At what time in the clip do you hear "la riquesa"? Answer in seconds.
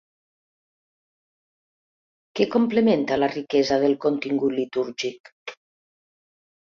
3.19-3.77